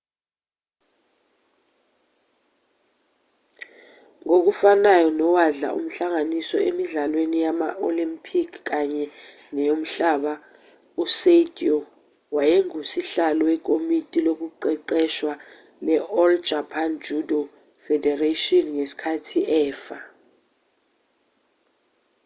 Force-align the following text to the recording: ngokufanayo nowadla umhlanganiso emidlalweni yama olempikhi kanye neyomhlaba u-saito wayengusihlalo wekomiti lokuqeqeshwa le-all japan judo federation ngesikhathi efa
ngokufanayo 4.25 5.07
nowadla 5.17 5.67
umhlanganiso 5.79 6.57
emidlalweni 6.69 7.37
yama 7.45 7.69
olempikhi 7.87 8.59
kanye 8.69 9.03
neyomhlaba 9.55 10.33
u-saito 11.03 11.75
wayengusihlalo 12.35 13.43
wekomiti 13.49 14.17
lokuqeqeshwa 14.25 15.33
le-all 15.85 16.33
japan 16.49 16.89
judo 17.05 17.39
federation 17.85 18.65
ngesikhathi 18.75 19.39
efa 19.63 19.99